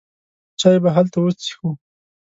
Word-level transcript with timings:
چای 0.59 0.77
به 0.83 0.89
هلته 0.95 1.17
وڅېښو. 1.21 1.69